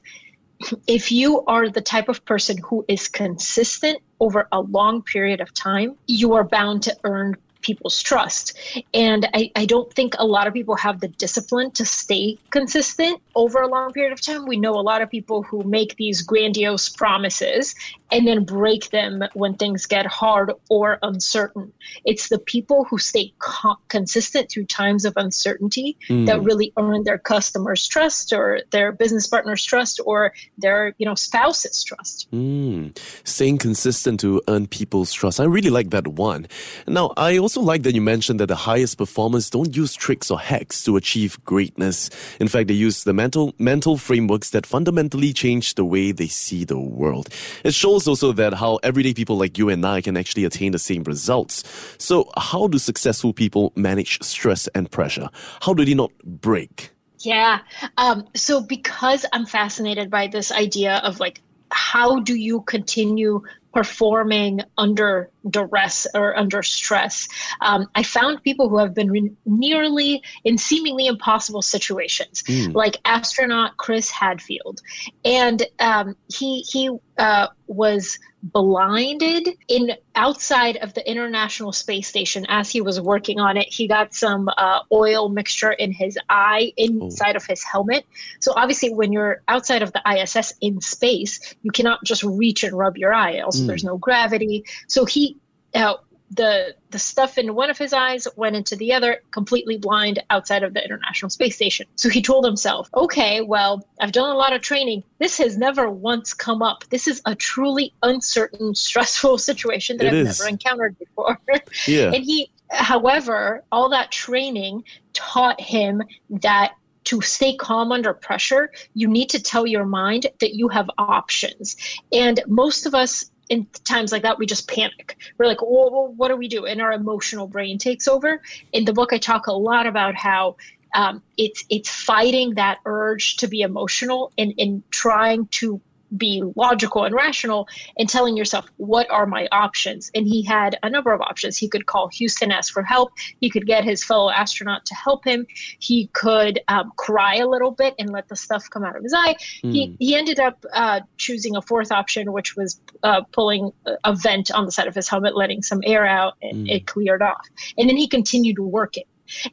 if 0.86 1.12
you 1.12 1.44
are 1.46 1.68
the 1.68 1.80
type 1.80 2.08
of 2.08 2.24
person 2.24 2.58
who 2.58 2.84
is 2.88 3.08
consistent 3.08 4.00
over 4.20 4.48
a 4.52 4.60
long 4.60 5.02
period 5.02 5.40
of 5.40 5.52
time, 5.54 5.96
you 6.06 6.34
are 6.34 6.44
bound 6.44 6.82
to 6.84 6.96
earn 7.04 7.36
people's 7.60 8.02
trust. 8.02 8.58
And 8.94 9.28
I, 9.34 9.50
I 9.56 9.66
don't 9.66 9.92
think 9.92 10.14
a 10.18 10.26
lot 10.26 10.46
of 10.46 10.54
people 10.54 10.76
have 10.76 11.00
the 11.00 11.08
discipline 11.08 11.70
to 11.72 11.84
stay 11.84 12.38
consistent 12.50 13.20
over 13.34 13.60
a 13.60 13.68
long 13.68 13.92
period 13.92 14.12
of 14.12 14.20
time. 14.20 14.46
We 14.46 14.56
know 14.56 14.72
a 14.72 14.80
lot 14.80 15.02
of 15.02 15.10
people 15.10 15.42
who 15.42 15.62
make 15.64 15.96
these 15.96 16.22
grandiose 16.22 16.88
promises 16.88 17.74
and 18.10 18.26
then 18.26 18.44
break 18.44 18.90
them 18.90 19.22
when 19.34 19.54
things 19.54 19.86
get 19.86 20.06
hard 20.06 20.52
or 20.68 20.98
uncertain. 21.02 21.72
It's 22.04 22.28
the 22.28 22.38
people 22.38 22.84
who 22.84 22.98
stay 22.98 23.32
co- 23.38 23.76
consistent 23.88 24.50
through 24.50 24.66
times 24.66 25.04
of 25.04 25.12
uncertainty 25.16 25.96
mm. 26.08 26.26
that 26.26 26.42
really 26.42 26.72
earn 26.76 27.04
their 27.04 27.18
customers' 27.18 27.86
trust 27.86 28.32
or 28.32 28.60
their 28.70 28.92
business 28.92 29.26
partners' 29.26 29.64
trust 29.64 30.00
or 30.04 30.32
their 30.56 30.94
you 30.98 31.06
know 31.06 31.14
spouse's 31.14 31.84
trust. 31.84 32.28
Mm. 32.32 32.96
Staying 33.24 33.58
consistent 33.58 34.20
to 34.20 34.40
earn 34.48 34.66
people's 34.66 35.12
trust. 35.12 35.40
I 35.40 35.44
really 35.44 35.70
like 35.70 35.90
that 35.90 36.06
one. 36.08 36.46
Now, 36.86 37.12
I 37.16 37.38
also 37.38 37.60
like 37.60 37.82
that 37.82 37.94
you 37.94 38.00
mentioned 38.00 38.40
that 38.40 38.46
the 38.46 38.56
highest 38.56 38.98
performers 38.98 39.50
don't 39.50 39.76
use 39.76 39.94
tricks 39.94 40.30
or 40.30 40.38
hacks 40.38 40.82
to 40.84 40.96
achieve 40.96 41.42
greatness. 41.44 42.10
In 42.40 42.48
fact, 42.48 42.68
they 42.68 42.74
use 42.74 43.04
the 43.04 43.12
mental 43.12 43.54
mental 43.58 43.96
frameworks 43.96 44.50
that 44.50 44.66
fundamentally 44.66 45.32
change 45.32 45.74
the 45.74 45.84
way 45.84 46.12
they 46.12 46.28
see 46.28 46.64
the 46.64 46.78
world. 46.78 47.28
It 47.64 47.74
shows 47.74 47.97
shows 47.98 48.08
also 48.08 48.32
that 48.32 48.54
how 48.54 48.76
everyday 48.82 49.14
people 49.14 49.36
like 49.36 49.58
you 49.58 49.68
and 49.68 49.84
I 49.84 50.00
can 50.00 50.16
actually 50.16 50.44
attain 50.44 50.72
the 50.72 50.78
same 50.78 51.02
results. 51.02 51.64
So, 51.98 52.30
how 52.36 52.68
do 52.68 52.78
successful 52.78 53.32
people 53.32 53.72
manage 53.74 54.22
stress 54.22 54.68
and 54.68 54.90
pressure? 54.90 55.28
How 55.62 55.74
do 55.74 55.84
they 55.84 55.94
not 55.94 56.12
break? 56.24 56.90
Yeah. 57.20 57.60
Um, 57.96 58.28
so, 58.34 58.60
because 58.60 59.26
I'm 59.32 59.46
fascinated 59.46 60.10
by 60.10 60.28
this 60.28 60.52
idea 60.52 61.00
of 61.04 61.18
like, 61.18 61.40
how 61.70 62.20
do 62.20 62.34
you 62.34 62.62
continue 62.62 63.42
performing 63.74 64.60
under 64.76 65.30
duress 65.50 66.06
or 66.14 66.36
under 66.36 66.62
stress. 66.62 67.28
Um, 67.60 67.86
I 67.94 68.02
found 68.02 68.42
people 68.42 68.68
who 68.68 68.78
have 68.78 68.94
been 68.94 69.10
re- 69.10 69.30
nearly 69.46 70.22
in 70.44 70.58
seemingly 70.58 71.06
impossible 71.06 71.62
situations, 71.62 72.42
mm. 72.42 72.74
like 72.74 72.96
astronaut 73.04 73.76
Chris 73.76 74.10
Hadfield, 74.10 74.80
and 75.24 75.64
um, 75.78 76.16
he 76.28 76.60
he 76.62 76.90
uh, 77.18 77.48
was 77.66 78.18
blinded 78.42 79.48
in 79.66 79.92
outside 80.14 80.76
of 80.76 80.94
the 80.94 81.10
International 81.10 81.72
Space 81.72 82.06
Station 82.06 82.46
as 82.48 82.70
he 82.70 82.80
was 82.80 83.00
working 83.00 83.40
on 83.40 83.56
it. 83.56 83.66
He 83.68 83.88
got 83.88 84.14
some 84.14 84.48
uh, 84.56 84.80
oil 84.92 85.28
mixture 85.28 85.72
in 85.72 85.92
his 85.92 86.16
eye 86.30 86.72
inside 86.76 87.34
oh. 87.34 87.38
of 87.38 87.46
his 87.46 87.62
helmet. 87.64 88.06
So 88.40 88.52
obviously, 88.56 88.94
when 88.94 89.12
you're 89.12 89.42
outside 89.48 89.82
of 89.82 89.92
the 89.92 90.02
ISS 90.08 90.54
in 90.60 90.80
space, 90.80 91.54
you 91.62 91.72
cannot 91.72 92.04
just 92.04 92.22
reach 92.22 92.62
and 92.62 92.76
rub 92.76 92.96
your 92.96 93.12
eye. 93.12 93.40
Also, 93.40 93.64
mm. 93.64 93.66
there's 93.66 93.84
no 93.84 93.98
gravity. 93.98 94.64
So 94.86 95.04
he 95.04 95.36
uh, 95.74 95.94
the 96.30 96.74
the 96.90 96.98
stuff 96.98 97.38
in 97.38 97.54
one 97.54 97.70
of 97.70 97.78
his 97.78 97.92
eyes 97.92 98.26
went 98.36 98.56
into 98.56 98.76
the 98.76 98.92
other, 98.92 99.22
completely 99.30 99.78
blind 99.78 100.22
outside 100.30 100.62
of 100.62 100.74
the 100.74 100.84
International 100.84 101.30
Space 101.30 101.56
Station. 101.56 101.86
So 101.96 102.08
he 102.08 102.20
told 102.22 102.44
himself, 102.44 102.88
"Okay, 102.94 103.40
well, 103.40 103.86
I've 104.00 104.12
done 104.12 104.30
a 104.30 104.34
lot 104.34 104.52
of 104.52 104.60
training. 104.60 105.04
This 105.18 105.38
has 105.38 105.56
never 105.56 105.90
once 105.90 106.34
come 106.34 106.62
up. 106.62 106.84
This 106.90 107.06
is 107.08 107.22
a 107.24 107.34
truly 107.34 107.92
uncertain, 108.02 108.74
stressful 108.86 109.38
situation 109.38 109.96
that 109.98 110.06
it 110.06 110.08
I've 110.08 110.26
is. 110.26 110.38
never 110.38 110.48
encountered 110.48 110.98
before." 110.98 111.38
Yeah. 111.86 112.12
and 112.12 112.24
he, 112.24 112.50
however, 112.70 113.62
all 113.72 113.88
that 113.90 114.10
training 114.10 114.84
taught 115.12 115.60
him 115.60 116.02
that 116.30 116.72
to 117.04 117.20
stay 117.22 117.56
calm 117.56 117.90
under 117.90 118.12
pressure, 118.12 118.70
you 118.94 119.08
need 119.08 119.30
to 119.30 119.42
tell 119.42 119.66
your 119.66 119.86
mind 119.86 120.26
that 120.40 120.54
you 120.54 120.68
have 120.68 120.90
options. 120.98 121.76
And 122.12 122.42
most 122.46 122.84
of 122.84 122.94
us 122.94 123.30
in 123.48 123.66
times 123.84 124.12
like 124.12 124.22
that, 124.22 124.38
we 124.38 124.46
just 124.46 124.68
panic. 124.68 125.16
We're 125.38 125.46
like, 125.46 125.62
well, 125.62 126.12
what 126.16 126.28
do 126.28 126.36
we 126.36 126.48
do? 126.48 126.66
And 126.66 126.80
our 126.80 126.92
emotional 126.92 127.46
brain 127.46 127.78
takes 127.78 128.08
over. 128.08 128.42
In 128.72 128.84
the 128.84 128.92
book, 128.92 129.12
I 129.12 129.18
talk 129.18 129.46
a 129.46 129.52
lot 129.52 129.86
about 129.86 130.14
how 130.14 130.56
um, 130.94 131.22
it's 131.36 131.64
it's 131.68 131.90
fighting 131.90 132.54
that 132.54 132.78
urge 132.86 133.36
to 133.38 133.48
be 133.48 133.60
emotional 133.60 134.32
and, 134.38 134.54
and 134.58 134.82
trying 134.90 135.46
to 135.46 135.80
be 136.16 136.42
logical 136.56 137.04
and 137.04 137.14
rational 137.14 137.68
and 137.98 138.08
telling 138.08 138.36
yourself 138.36 138.70
what 138.76 139.10
are 139.10 139.26
my 139.26 139.48
options? 139.52 140.10
And 140.14 140.26
he 140.26 140.42
had 140.42 140.78
a 140.82 140.90
number 140.90 141.12
of 141.12 141.20
options. 141.20 141.56
He 141.56 141.68
could 141.68 141.86
call 141.86 142.08
houston 142.08 142.50
ask 142.50 142.72
for 142.72 142.82
help. 142.82 143.12
He 143.40 143.50
could 143.50 143.66
get 143.66 143.84
his 143.84 144.04
fellow 144.04 144.30
astronaut 144.30 144.86
to 144.86 144.94
help 144.94 145.24
him. 145.24 145.46
He 145.78 146.08
could 146.12 146.60
um, 146.68 146.92
cry 146.96 147.36
a 147.36 147.48
little 147.48 147.70
bit 147.70 147.94
and 147.98 148.10
let 148.10 148.28
the 148.28 148.36
stuff 148.36 148.68
come 148.70 148.84
out 148.84 148.96
of 148.96 149.02
his 149.02 149.14
eye. 149.14 149.34
Mm. 149.62 149.72
he, 149.72 149.96
he 149.98 150.14
ended 150.16 150.40
up 150.40 150.64
uh, 150.72 151.00
choosing 151.16 151.56
a 151.56 151.62
fourth 151.62 151.92
option 151.92 152.32
which 152.32 152.56
was 152.56 152.80
uh, 153.02 153.22
pulling 153.32 153.72
a 154.04 154.14
vent 154.14 154.50
on 154.50 154.64
the 154.64 154.72
side 154.72 154.86
of 154.86 154.94
his 154.94 155.08
helmet 155.08 155.36
letting 155.36 155.62
some 155.62 155.80
air 155.84 156.06
out 156.06 156.34
and 156.42 156.66
mm. 156.66 156.70
it 156.70 156.86
cleared 156.86 157.22
off. 157.22 157.46
And 157.76 157.88
then 157.88 157.96
he 157.96 158.06
continued 158.08 158.58
working. 158.58 159.04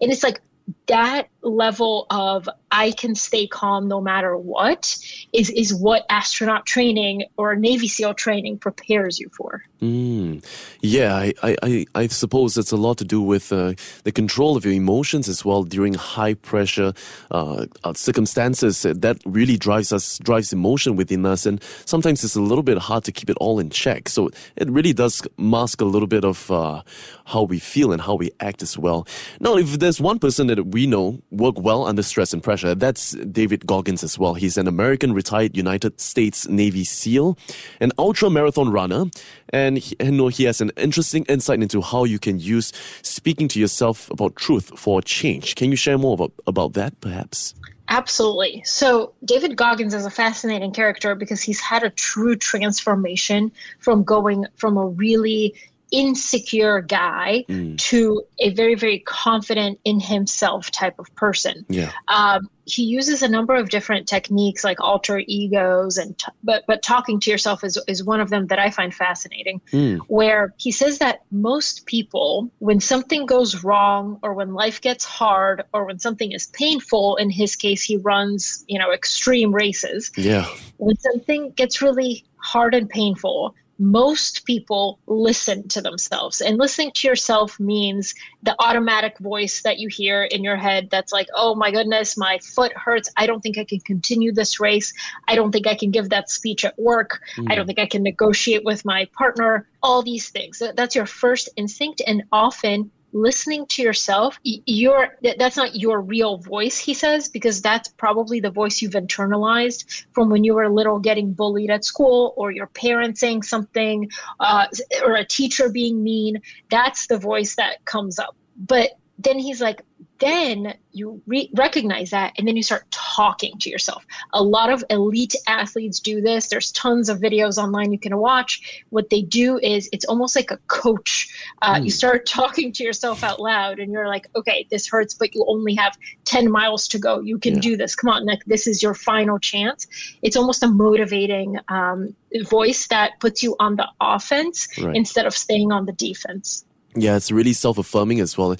And 0.02 0.12
it's 0.12 0.24
like 0.24 0.42
that 0.88 1.30
level 1.42 2.08
of 2.10 2.50
I 2.72 2.92
can 2.92 3.16
stay 3.16 3.48
calm 3.48 3.88
no 3.88 4.02
matter 4.02 4.36
what 4.38 4.98
is 5.32 5.50
is 5.52 5.74
what 5.74 6.06
astronaut 6.10 6.66
training 6.66 7.24
or 7.38 7.56
Navy 7.56 7.88
SEAL 7.88 8.16
training 8.16 8.58
prepares 8.58 9.20
you 9.20 9.30
for. 9.30 9.64
Mm. 9.82 10.44
Yeah, 10.82 11.16
I, 11.16 11.56
I, 11.62 11.86
I 11.94 12.08
suppose 12.08 12.58
it's 12.58 12.72
a 12.72 12.78
lot 12.78 12.98
to 12.98 13.06
do 13.06 13.22
with 13.22 13.52
uh, 13.54 13.74
the 14.04 14.12
control 14.12 14.58
of 14.58 14.66
your 14.66 14.74
emotions 14.74 15.30
as 15.30 15.46
well 15.46 15.64
during 15.64 15.94
high 15.94 16.34
pressure 16.34 16.94
uh, 17.32 17.66
uh, 17.84 17.94
circumstances. 17.94 18.82
That 18.82 19.18
really 19.26 19.58
drives 19.58 19.94
us 19.94 20.18
drives 20.20 20.52
emotion 20.52 20.96
within 20.96 21.26
us, 21.26 21.46
and 21.46 21.64
sometimes 21.86 22.24
it's 22.24 22.36
a 22.36 22.42
little 22.42 22.64
bit 22.64 22.78
hard 22.78 23.04
to 23.06 23.12
keep 23.12 23.30
it 23.30 23.38
all 23.40 23.60
in 23.60 23.70
check. 23.70 24.10
So 24.10 24.32
it 24.56 24.70
really 24.70 24.94
does 24.94 25.22
mask 25.38 25.82
a 25.82 25.86
little 25.86 26.08
bit 26.08 26.26
of 26.26 26.50
uh, 26.50 26.82
how 27.26 27.44
we 27.44 27.60
feel 27.60 27.92
and 27.92 28.02
how 28.02 28.16
we 28.16 28.32
act 28.40 28.62
as 28.62 28.78
well. 28.78 29.08
Now, 29.40 29.56
if 29.56 29.80
there's 29.80 30.02
one 30.02 30.20
person 30.20 30.48
that 30.48 30.66
we 30.76 30.86
know 30.86 31.18
work 31.32 31.56
well 31.58 31.86
under 31.86 32.04
stress 32.04 32.34
and 32.34 32.44
pressure, 32.44 32.76
that's 32.76 33.12
David 33.32 33.66
Goggins 33.66 34.04
as 34.04 34.20
well. 34.20 34.34
He's 34.34 34.58
an 34.58 34.68
American 34.68 35.14
retired 35.14 35.56
United 35.56 36.02
States 36.02 36.50
Navy 36.50 36.84
SEAL, 36.84 37.38
an 37.80 37.94
ultra 37.98 38.30
marathon 38.30 38.70
runner, 38.70 39.06
and 39.54 39.78
he, 39.78 39.96
and 40.02 40.20
he 40.34 40.44
has 40.44 40.60
an 40.60 40.72
interesting 40.76 41.24
insight 41.30 41.62
into 41.62 41.80
how 41.80 42.04
you 42.04 42.20
can 42.20 42.40
use 42.42 42.74
speaking 43.04 43.48
to 43.48 43.58
yourself 43.58 44.12
about 44.12 44.36
truth 44.36 44.78
for 44.78 45.02
change. 45.02 45.56
Can 45.56 45.72
you 45.72 45.78
share 45.78 45.98
more 45.98 46.16
about, 46.16 46.34
about 46.46 46.74
that, 46.74 47.00
perhaps? 47.00 47.56
Absolutely. 47.88 48.62
So, 48.66 49.14
David 49.24 49.56
Goggins 49.56 49.94
is 49.94 50.06
a 50.06 50.10
fascinating 50.10 50.74
character 50.74 51.16
because 51.16 51.42
he's 51.42 51.62
had 51.62 51.84
a 51.84 51.90
true 51.90 52.36
transformation 52.36 53.50
from 53.80 54.04
going 54.04 54.46
from 54.56 54.76
a 54.76 54.88
really 54.88 55.56
insecure 55.96 56.82
guy 56.82 57.46
mm. 57.48 57.78
to 57.78 58.22
a 58.40 58.50
very 58.50 58.76
very 58.76 59.00
confident 59.00 59.80
in 59.86 60.00
himself 60.00 60.70
type 60.72 61.00
of 61.00 61.14
person 61.16 61.66
yeah 61.70 61.92
um, 62.10 62.50
he 62.66 62.84
uses 62.84 63.22
a 63.22 63.28
number 63.28 63.56
of 63.56 63.70
different 63.70 64.08
techniques 64.08 64.64
like 64.64 64.82
alter 64.82 65.22
egos 65.28 65.98
and 65.98 66.18
t- 66.18 66.32
but 66.44 66.64
but 66.68 66.84
talking 66.84 67.20
to 67.20 67.32
yourself 67.32 67.64
is 67.64 67.80
is 67.88 68.04
one 68.04 68.20
of 68.20 68.30
them 68.30 68.48
that 68.48 68.60
I 68.60 68.70
find 68.70 68.94
fascinating 68.94 69.62
mm. 69.72 70.00
where 70.08 70.54
he 70.58 70.72
says 70.72 70.98
that 70.98 71.22
most 71.32 71.86
people 71.86 72.52
when 72.60 72.80
something 72.80 73.26
goes 73.26 73.64
wrong 73.64 74.20
or 74.22 74.34
when 74.34 74.54
life 74.54 74.82
gets 74.82 75.06
hard 75.06 75.64
or 75.74 75.86
when 75.86 76.00
something 76.00 76.32
is 76.32 76.48
painful 76.48 77.16
in 77.18 77.30
his 77.30 77.56
case 77.56 77.84
he 77.84 77.98
runs 77.98 78.66
you 78.68 78.80
know 78.80 78.92
extreme 78.92 79.54
races 79.54 80.12
yeah 80.18 80.46
when 80.78 80.98
something 80.98 81.52
gets 81.52 81.82
really 81.82 82.26
hard 82.38 82.74
and 82.76 82.90
painful 82.90 83.56
most 83.78 84.46
people 84.46 85.00
listen 85.08 85.68
to 85.68 85.82
themselves. 85.82 86.42
And 86.42 86.58
listening 86.58 86.92
to 86.96 87.08
yourself 87.08 87.60
means 87.60 88.14
the 88.44 88.56
automatic 88.60 89.18
voice 89.20 89.62
that 89.64 89.80
you 89.80 89.90
hear 89.90 90.24
in 90.24 90.44
your 90.44 90.56
head 90.56 90.90
that's 90.92 91.12
like, 91.12 91.28
oh 91.36 91.56
my 91.56 91.72
goodness, 91.72 92.18
my 92.18 92.40
foot 92.40 92.72
hurts. 92.76 93.10
I 93.18 93.26
don't 93.28 93.42
think 93.42 93.58
I 93.58 93.66
can 93.66 93.80
continue 93.82 94.32
this 94.32 94.60
race. 94.60 94.94
I 95.28 95.36
don't 95.36 95.52
think 95.52 95.68
I 95.68 95.76
can 95.76 95.92
give 95.92 96.10
that 96.10 96.30
speech 96.30 96.64
at 96.64 96.78
work. 96.80 97.22
Mm. 97.38 97.52
I 97.52 97.56
don't 97.56 97.66
think 97.66 97.80
I 97.80 97.86
can 97.86 98.04
negotiate 98.04 98.64
with 98.64 98.86
my 98.86 99.08
partner. 99.18 99.68
All 99.84 100.02
these 100.02 100.30
things. 100.30 100.62
That's 100.76 100.96
your 100.96 101.06
first 101.06 101.50
instinct. 101.58 102.02
And 102.08 102.24
often 102.32 102.92
listening 103.16 103.66
to 103.68 103.82
yourself 103.82 104.38
your 104.44 105.18
that's 105.38 105.56
not 105.56 105.76
your 105.76 106.02
real 106.02 106.38
voice 106.38 106.78
he 106.78 106.94
says 106.94 107.30
because 107.30 107.62
that's 107.62 107.88
probably 107.88 108.42
the 108.42 108.52
voice 108.52 108.82
you've 108.82 108.92
internalized 108.92 110.06
from 110.12 110.30
when 110.30 110.44
you 110.44 110.54
were 110.54 110.70
little 110.70 111.00
getting 111.00 111.32
bullied 111.32 111.70
at 111.70 111.86
school 111.86 112.34
or 112.36 112.52
your 112.52 112.68
parents 112.68 113.22
saying 113.22 113.42
something 113.42 114.10
uh, 114.40 114.68
or 115.04 115.16
a 115.16 115.26
teacher 115.26 115.70
being 115.70 116.04
mean. 116.04 116.42
That's 116.70 117.08
the 117.08 117.18
voice 117.18 117.56
that 117.56 117.84
comes 117.86 118.20
up. 118.20 118.36
But 118.58 118.92
then 119.18 119.40
he's 119.40 119.62
like 119.62 119.82
then 120.20 120.74
you 120.92 121.22
re- 121.28 121.50
recognize 121.54 122.10
that 122.12 122.34
and 122.38 122.48
then 122.48 122.56
you 122.56 122.64
start 122.64 122.90
talking 122.92 123.58
to 123.60 123.70
yourself. 123.70 124.06
A 124.34 124.42
lot 124.42 124.70
of 124.70 124.84
elite 124.90 125.36
athletes 125.48 126.00
do 126.00 126.22
this. 126.22 126.48
There's 126.48 126.72
tons 126.72 127.10
of 127.10 127.20
videos 127.20 127.58
online 127.58 127.92
you 127.92 128.00
can 128.00 128.18
watch. 128.18 128.84
What 128.90 129.10
they 129.10 129.22
do 129.22 129.60
is 129.60 129.90
it's 129.92 130.06
almost 130.06 130.36
like 130.36 130.52
a 130.52 130.58
coach. 130.68 131.30
Uh, 131.62 131.76
mm. 131.76 131.86
you 131.86 131.92
start 131.92 132.26
talking 132.28 132.72
to 132.74 132.84
yourself 132.84 133.24
out 133.24 133.40
loud 133.40 133.80
and 133.80 133.92
you're 133.92 134.08
like 134.08 134.28
okay 134.36 134.68
this 134.70 134.88
hurts 134.88 135.14
but 135.14 135.34
you 135.36 135.46
only 135.48 135.76
have 135.76 135.98
10 136.26 136.50
miles 136.50 136.88
to 136.90 137.00
go. 137.00 137.20
You 137.20 137.38
can 137.38 137.56
yeah. 137.56 137.62
do 137.62 137.78
this. 137.78 137.96
Come 137.96 138.10
on 138.10 138.26
Nick 138.26 138.44
this 138.46 138.68
is 138.68 138.82
your 138.82 138.94
final 138.94 139.38
chance. 139.40 139.88
It's 140.22 140.38
almost 140.38 140.64
a 140.64 140.68
motivating 140.68 141.58
um, 141.68 142.16
voice 142.44 142.88
that 142.88 143.20
puts 143.20 143.44
you 143.44 143.56
on 143.60 143.76
the 143.76 143.88
offense 144.00 144.68
right. 144.82 144.96
instead 144.96 145.26
of 145.26 145.34
staying 145.34 145.72
on 145.72 145.86
the 145.86 145.94
defense 145.94 146.66
yeah, 146.96 147.16
it's 147.16 147.32
really 147.32 147.54
self 147.54 147.78
affirming 147.78 148.20
as 148.22 148.38
well. 148.38 148.56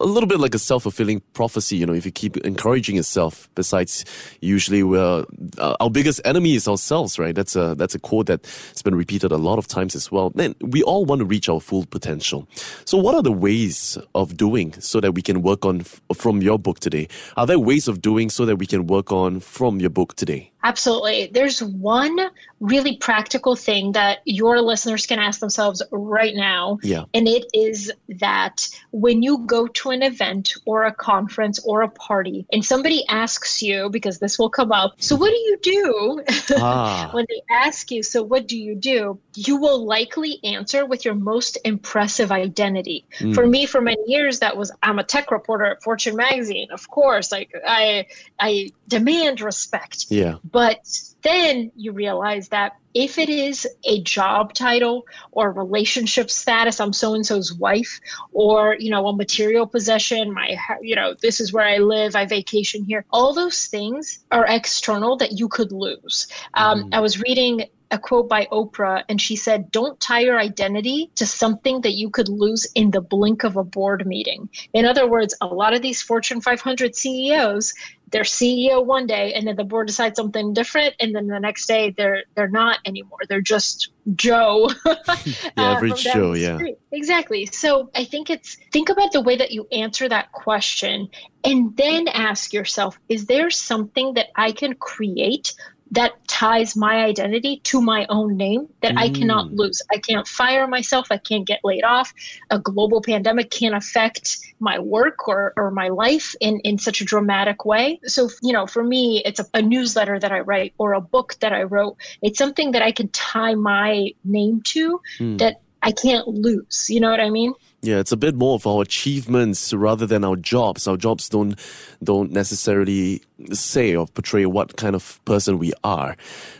A 0.00 0.04
little 0.04 0.26
bit 0.28 0.40
like 0.40 0.54
a 0.54 0.58
self 0.58 0.84
fulfilling 0.84 1.20
prophecy, 1.34 1.76
you 1.76 1.86
know, 1.86 1.94
if 1.94 2.04
you 2.04 2.12
keep 2.12 2.36
encouraging 2.38 2.96
yourself. 2.96 3.48
Besides, 3.54 4.04
usually 4.40 4.82
we're, 4.82 5.24
uh, 5.58 5.76
our 5.80 5.90
biggest 5.90 6.20
enemy 6.24 6.54
is 6.54 6.68
ourselves, 6.68 7.18
right? 7.18 7.34
That's 7.34 7.56
a, 7.56 7.74
that's 7.76 7.94
a 7.94 7.98
quote 7.98 8.26
that's 8.26 8.82
been 8.82 8.94
repeated 8.94 9.32
a 9.32 9.36
lot 9.36 9.58
of 9.58 9.68
times 9.68 9.94
as 9.94 10.10
well. 10.10 10.32
Man, 10.34 10.54
we 10.60 10.82
all 10.82 11.04
want 11.04 11.20
to 11.20 11.24
reach 11.24 11.48
our 11.48 11.60
full 11.60 11.86
potential. 11.86 12.48
So, 12.84 12.98
what 12.98 13.14
are 13.14 13.22
the 13.22 13.32
ways 13.32 13.98
of 14.14 14.36
doing 14.36 14.72
so 14.80 15.00
that 15.00 15.12
we 15.12 15.22
can 15.22 15.42
work 15.42 15.64
on 15.64 15.80
f- 15.80 16.00
from 16.14 16.42
your 16.42 16.58
book 16.58 16.80
today? 16.80 17.08
Are 17.36 17.46
there 17.46 17.58
ways 17.58 17.88
of 17.88 18.02
doing 18.02 18.30
so 18.30 18.44
that 18.44 18.56
we 18.56 18.66
can 18.66 18.86
work 18.86 19.12
on 19.12 19.40
from 19.40 19.80
your 19.80 19.90
book 19.90 20.16
today? 20.16 20.52
Absolutely. 20.64 21.30
There's 21.32 21.62
one 21.62 22.18
really 22.60 22.96
practical 22.96 23.54
thing 23.54 23.92
that 23.92 24.18
your 24.24 24.60
listeners 24.60 25.06
can 25.06 25.18
ask 25.18 25.40
themselves 25.40 25.82
right 25.92 26.34
now. 26.34 26.78
Yeah. 26.82 27.04
And 27.14 27.28
it 27.28 27.46
is 27.54 27.92
that 28.08 28.68
when 28.90 29.22
you 29.22 29.38
go 29.38 29.68
to 29.68 29.90
an 29.90 30.02
event 30.02 30.54
or 30.66 30.84
a 30.84 30.92
conference 30.92 31.60
or 31.64 31.82
a 31.82 31.88
party 31.88 32.46
and 32.52 32.64
somebody 32.64 33.06
asks 33.08 33.62
you, 33.62 33.88
because 33.90 34.18
this 34.18 34.38
will 34.38 34.50
come 34.50 34.72
up, 34.72 34.94
so 34.98 35.14
what 35.14 35.30
do 35.30 35.36
you 35.36 35.58
do? 35.62 36.24
Ah. 36.60 37.10
when 37.12 37.24
they 37.28 37.40
ask 37.50 37.90
you, 37.90 38.02
so 38.02 38.22
what 38.22 38.48
do 38.48 38.58
you 38.58 38.74
do? 38.74 39.18
You 39.46 39.56
will 39.56 39.86
likely 39.86 40.40
answer 40.42 40.84
with 40.84 41.04
your 41.04 41.14
most 41.14 41.58
impressive 41.64 42.32
identity. 42.32 43.04
Mm. 43.20 43.36
For 43.36 43.46
me, 43.46 43.66
for 43.66 43.80
many 43.80 44.02
years, 44.06 44.40
that 44.40 44.56
was 44.56 44.72
I'm 44.82 44.98
a 44.98 45.04
tech 45.04 45.30
reporter 45.30 45.66
at 45.66 45.82
Fortune 45.82 46.16
magazine. 46.16 46.68
Of 46.72 46.88
course, 46.88 47.30
like 47.30 47.52
I 47.64 48.06
I 48.40 48.70
demand 48.88 49.40
respect. 49.40 50.06
Yeah. 50.08 50.36
But 50.50 50.80
then 51.22 51.70
you 51.76 51.92
realize 51.92 52.48
that 52.48 52.76
if 52.94 53.16
it 53.16 53.28
is 53.28 53.66
a 53.84 54.02
job 54.02 54.54
title 54.54 55.06
or 55.30 55.52
relationship 55.52 56.30
status, 56.30 56.80
I'm 56.80 56.92
so 56.92 57.14
and 57.14 57.24
so's 57.24 57.52
wife, 57.54 58.00
or 58.32 58.76
you 58.80 58.90
know, 58.90 59.06
a 59.06 59.14
material 59.14 59.68
possession, 59.68 60.32
my 60.32 60.56
you 60.82 60.96
know, 60.96 61.14
this 61.22 61.38
is 61.38 61.52
where 61.52 61.66
I 61.66 61.78
live, 61.78 62.16
I 62.16 62.26
vacation 62.26 62.84
here. 62.84 63.04
All 63.10 63.32
those 63.32 63.66
things 63.66 64.24
are 64.32 64.46
external 64.48 65.16
that 65.18 65.38
you 65.38 65.46
could 65.46 65.70
lose. 65.70 66.26
Um, 66.54 66.84
mm. 66.84 66.94
I 66.94 66.98
was 66.98 67.20
reading 67.20 67.68
a 67.90 67.98
quote 67.98 68.28
by 68.28 68.46
Oprah, 68.52 69.02
and 69.08 69.20
she 69.20 69.36
said, 69.36 69.70
Don't 69.70 69.98
tie 70.00 70.20
your 70.20 70.38
identity 70.38 71.10
to 71.14 71.26
something 71.26 71.80
that 71.82 71.92
you 71.92 72.10
could 72.10 72.28
lose 72.28 72.66
in 72.74 72.90
the 72.90 73.00
blink 73.00 73.44
of 73.44 73.56
a 73.56 73.64
board 73.64 74.06
meeting. 74.06 74.48
In 74.72 74.84
other 74.84 75.08
words, 75.08 75.34
a 75.40 75.46
lot 75.46 75.74
of 75.74 75.82
these 75.82 76.02
Fortune 76.02 76.40
500 76.40 76.94
CEOs, 76.94 77.72
they're 78.10 78.22
CEO 78.22 78.84
one 78.84 79.06
day, 79.06 79.34
and 79.34 79.46
then 79.46 79.56
the 79.56 79.64
board 79.64 79.86
decides 79.86 80.16
something 80.16 80.54
different, 80.54 80.94
and 81.00 81.14
then 81.14 81.26
the 81.26 81.40
next 81.40 81.66
day 81.66 81.90
they're 81.96 82.24
they're 82.34 82.48
not 82.48 82.78
anymore. 82.86 83.18
They're 83.28 83.40
just 83.40 83.90
Joe. 84.14 84.70
the 84.84 85.52
uh, 85.56 85.62
average 85.62 86.02
Joe, 86.02 86.32
yeah. 86.32 86.58
Exactly. 86.92 87.46
So 87.46 87.90
I 87.94 88.04
think 88.04 88.30
it's 88.30 88.56
think 88.72 88.88
about 88.88 89.12
the 89.12 89.20
way 89.20 89.36
that 89.36 89.50
you 89.50 89.66
answer 89.72 90.08
that 90.08 90.32
question 90.32 91.08
and 91.44 91.76
then 91.76 92.08
ask 92.08 92.52
yourself, 92.52 92.98
is 93.08 93.26
there 93.26 93.50
something 93.50 94.14
that 94.14 94.28
I 94.36 94.52
can 94.52 94.74
create 94.74 95.54
that 95.90 96.12
ties 96.28 96.76
my 96.76 97.04
identity 97.04 97.60
to 97.64 97.80
my 97.80 98.06
own 98.08 98.36
name 98.36 98.68
that 98.82 98.92
mm. 98.92 98.98
I 98.98 99.08
cannot 99.08 99.48
mm. 99.48 99.58
lose. 99.58 99.80
I 99.92 99.98
can't 99.98 100.26
fire 100.26 100.66
myself. 100.66 101.08
I 101.10 101.18
can't 101.18 101.46
get 101.46 101.60
laid 101.64 101.84
off. 101.84 102.12
A 102.50 102.58
global 102.58 103.00
pandemic 103.00 103.50
can't 103.50 103.74
affect 103.74 104.38
my 104.60 104.78
work 104.78 105.28
or, 105.28 105.52
or 105.56 105.70
my 105.70 105.88
life 105.88 106.34
in, 106.40 106.60
in 106.60 106.78
such 106.78 107.00
a 107.00 107.04
dramatic 107.04 107.64
way. 107.64 108.00
So, 108.04 108.28
you 108.42 108.52
know, 108.52 108.66
for 108.66 108.84
me, 108.84 109.22
it's 109.24 109.40
a, 109.40 109.46
a 109.54 109.62
newsletter 109.62 110.18
that 110.18 110.32
I 110.32 110.40
write 110.40 110.74
or 110.78 110.92
a 110.92 111.00
book 111.00 111.36
that 111.40 111.52
I 111.52 111.62
wrote. 111.62 111.96
It's 112.22 112.38
something 112.38 112.72
that 112.72 112.82
I 112.82 112.92
can 112.92 113.08
tie 113.08 113.54
my 113.54 114.12
name 114.24 114.60
to 114.66 115.00
mm. 115.18 115.38
that 115.38 115.60
I 115.82 115.92
can't 115.92 116.26
lose. 116.28 116.86
You 116.90 117.00
know 117.00 117.10
what 117.10 117.20
I 117.20 117.30
mean? 117.30 117.54
Yeah, 117.80 117.98
it's 117.98 118.10
a 118.10 118.16
bit 118.16 118.34
more 118.34 118.56
of 118.56 118.66
our 118.66 118.82
achievements 118.82 119.72
rather 119.72 120.04
than 120.04 120.24
our 120.24 120.34
jobs. 120.34 120.88
Our 120.88 120.96
jobs 120.96 121.28
don't 121.28 121.58
don't 122.02 122.32
necessarily 122.32 123.22
say 123.52 123.94
or 123.94 124.06
portray 124.08 124.46
what 124.46 124.76
kind 124.76 124.96
of 124.96 125.24
person 125.24 125.58
we 125.58 125.72
are. 125.84 126.16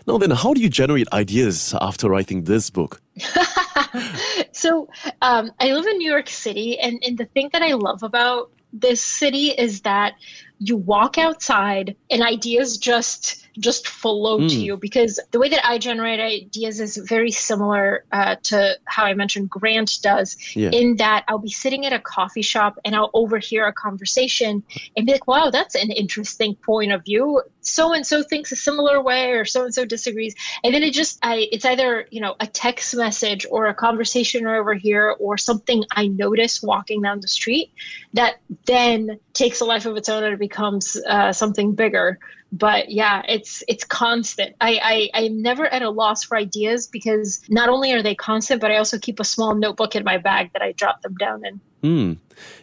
Now 0.07 0.19
then, 0.19 0.31
how 0.31 0.55
do 0.55 0.61
you 0.61 0.69
generate 0.69 1.09
ideas 1.13 1.75
after 1.81 2.09
writing 2.09 2.45
this 2.45 2.71
book? 2.71 3.01
so 4.53 4.89
um, 5.21 5.51
I 5.59 5.73
live 5.73 5.87
in 5.87 5.99
New 5.99 6.11
York 6.11 6.29
City, 6.29 6.79
and, 6.79 7.03
and 7.05 7.19
the 7.19 7.27
thing 7.27 7.51
that 7.53 7.63
I 7.63 7.73
love 7.73 8.05
about 8.05 8.53
this 8.73 9.03
city 9.03 9.49
is 9.49 9.81
that 9.81 10.15
you 10.59 10.77
walk 10.77 11.19
outside 11.19 11.97
and 12.11 12.23
ideas 12.23 12.79
just 12.79 13.49
just 13.59 13.89
flow 13.89 14.39
mm. 14.39 14.49
to 14.49 14.55
hmm. 14.55 14.61
you 14.61 14.77
because 14.77 15.19
the 15.31 15.39
way 15.39 15.49
that 15.49 15.67
I 15.67 15.79
generate 15.79 16.21
ideas 16.21 16.81
is 16.81 16.97
very 16.97 17.31
similar 17.31 18.05
uh, 18.13 18.37
to 18.45 18.79
how 18.85 19.05
I 19.05 19.15
mentioned 19.15 19.51
Grant 19.51 19.99
does, 20.03 20.37
yeah. 20.55 20.71
in 20.71 20.97
that 20.97 21.25
I'll 21.29 21.39
be 21.39 21.51
sitting 21.51 21.85
at 21.87 21.93
a 21.93 21.99
coffee 21.99 22.43
shop 22.43 22.79
and 22.85 22.95
I'll 22.95 23.11
overhear 23.15 23.67
a 23.67 23.73
conversation 23.73 24.63
and 24.97 25.07
be 25.07 25.13
like, 25.13 25.27
wow, 25.27 25.51
that's 25.51 25.75
an 25.75 25.91
interesting 25.91 26.55
point 26.57 26.93
of 26.93 27.05
view. 27.05 27.43
So 27.61 27.93
and 27.93 28.07
so 28.07 28.23
thinks 28.23 28.53
a 28.53 28.57
similar 28.57 29.03
way, 29.03 29.33
or 29.33 29.45
so 29.45 29.65
and 29.65 29.75
so 29.75 29.85
disagrees. 29.85 30.35
And 30.65 30.73
then 30.73 30.83
it 30.83 30.95
just, 30.95 31.19
I, 31.23 31.49
it's 31.53 31.65
either, 31.65 32.07
you 32.11 32.21
know, 32.21 32.35
a 32.41 32.47
text 32.47 32.97
message 32.97 33.45
or 33.51 33.67
a 33.67 33.75
conversation 33.75 34.47
over 34.47 34.75
here 34.75 35.17
or 35.19 35.37
something 35.37 35.85
I 35.91 36.07
notice 36.07 36.63
walking 36.63 37.03
down 37.03 37.21
the 37.21 37.29
street 37.29 37.73
that 38.15 38.37
then 38.67 39.19
takes 39.35 39.61
a 39.61 39.65
life 39.65 39.85
of 39.87 39.97
its 39.97 40.09
own 40.09 40.25
and 40.25 40.35
it 40.35 40.39
becomes 40.49 40.97
uh, 41.09 41.33
something 41.33 41.75
bigger. 41.75 42.19
But 42.51 42.91
yeah 42.91 43.23
it's 43.29 43.63
it's 43.69 43.85
constant. 43.85 44.57
I, 44.63 45.11
I 45.15 45.21
i'm 45.21 45.43
never 45.43 45.67
at 45.67 45.83
a 45.83 45.91
loss 45.91 46.25
for 46.25 46.37
ideas 46.37 46.87
because 46.87 47.43
not 47.51 47.69
only 47.69 47.93
are 47.93 48.03
they 48.03 48.15
constant 48.15 48.63
but 48.63 48.71
i 48.71 48.77
also 48.77 48.99
keep 48.99 49.21
a 49.21 49.25
small 49.25 49.55
notebook 49.55 49.95
in 49.95 50.03
my 50.03 50.17
bag 50.17 50.51
that 50.55 50.63
i 50.63 50.73
jot 50.73 51.03
them 51.03 51.15
down 51.21 51.45
in 51.45 51.61
Hmm. 51.83 52.15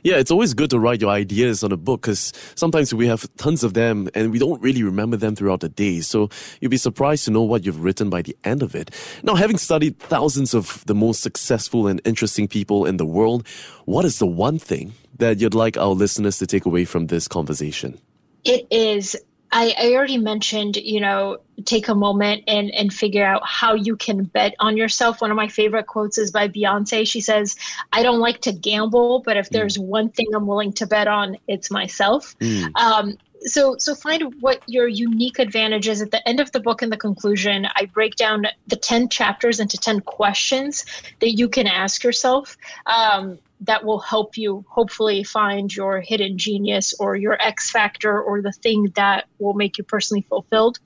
Yeah, 0.03 0.17
it's 0.17 0.31
always 0.31 0.53
good 0.53 0.69
to 0.71 0.79
write 0.79 1.01
your 1.01 1.09
ideas 1.09 1.63
on 1.63 1.71
a 1.71 1.77
book 1.77 2.01
because 2.01 2.33
sometimes 2.55 2.93
we 2.93 3.07
have 3.07 3.27
tons 3.37 3.63
of 3.63 3.73
them 3.73 4.09
and 4.13 4.31
we 4.31 4.39
don't 4.39 4.61
really 4.61 4.83
remember 4.83 5.17
them 5.17 5.35
throughout 5.35 5.61
the 5.61 5.69
day. 5.69 6.01
So 6.01 6.29
you'll 6.59 6.71
be 6.71 6.77
surprised 6.77 7.25
to 7.25 7.31
know 7.31 7.41
what 7.41 7.65
you've 7.65 7.81
written 7.81 8.09
by 8.09 8.21
the 8.21 8.35
end 8.43 8.61
of 8.61 8.75
it. 8.75 8.91
Now, 9.23 9.35
having 9.35 9.57
studied 9.57 9.99
thousands 9.99 10.53
of 10.53 10.83
the 10.85 10.95
most 10.95 11.21
successful 11.21 11.87
and 11.87 12.01
interesting 12.05 12.47
people 12.47 12.85
in 12.85 12.97
the 12.97 13.05
world, 13.05 13.47
what 13.85 14.05
is 14.05 14.19
the 14.19 14.27
one 14.27 14.59
thing 14.59 14.93
that 15.17 15.39
you'd 15.39 15.55
like 15.55 15.77
our 15.77 15.89
listeners 15.93 16.37
to 16.39 16.47
take 16.47 16.65
away 16.65 16.85
from 16.85 17.07
this 17.07 17.27
conversation? 17.27 17.99
It 18.43 18.67
is 18.69 19.17
I, 19.55 19.73
I 19.79 19.93
already 19.93 20.17
mentioned, 20.17 20.75
you 20.75 20.99
know, 20.99 21.37
take 21.63 21.87
a 21.87 21.95
moment 21.95 22.43
and, 22.45 22.69
and 22.71 22.93
figure 22.93 23.23
out 23.23 23.41
how 23.45 23.73
you 23.73 23.95
can 23.95 24.25
bet 24.25 24.53
on 24.59 24.75
yourself. 24.75 25.21
One 25.21 25.31
of 25.31 25.37
my 25.37 25.47
favorite 25.47 25.87
quotes 25.87 26.17
is 26.17 26.29
by 26.29 26.49
Beyonce. 26.49 27.07
She 27.07 27.21
says, 27.21 27.55
I 27.93 28.03
don't 28.03 28.19
like 28.19 28.41
to 28.41 28.51
gamble, 28.51 29.21
but 29.21 29.37
if 29.37 29.47
mm. 29.47 29.51
there's 29.51 29.79
one 29.79 30.09
thing 30.09 30.27
I'm 30.35 30.45
willing 30.45 30.73
to 30.73 30.85
bet 30.85 31.07
on, 31.07 31.37
it's 31.47 31.71
myself. 31.71 32.37
Mm. 32.39 32.69
Um, 32.75 33.17
so 33.45 33.77
so 33.77 33.95
find 33.95 34.33
what 34.41 34.61
your 34.67 34.89
unique 34.89 35.39
advantage 35.39 35.87
is 35.87 36.01
at 36.01 36.11
the 36.11 36.27
end 36.27 36.41
of 36.41 36.51
the 36.51 36.59
book 36.59 36.81
in 36.81 36.89
the 36.89 36.97
conclusion 36.97 37.67
i 37.75 37.85
break 37.85 38.15
down 38.15 38.47
the 38.65 38.75
10 38.75 39.09
chapters 39.09 39.59
into 39.59 39.77
10 39.77 39.99
questions 40.01 40.83
that 41.19 41.33
you 41.33 41.47
can 41.47 41.67
ask 41.67 42.03
yourself 42.03 42.57
um, 42.87 43.37
that 43.65 43.83
will 43.83 43.99
help 43.99 44.37
you 44.37 44.65
hopefully 44.67 45.23
find 45.23 45.75
your 45.75 46.01
hidden 46.01 46.37
genius 46.37 46.93
or 46.99 47.15
your 47.15 47.41
X 47.41 47.71
factor 47.71 48.21
or 48.21 48.41
the 48.41 48.51
thing 48.51 48.91
that 48.95 49.25
will 49.39 49.53
make 49.53 49.77
you 49.77 49.83
personally 49.83 50.21
fulfilled. 50.21 50.79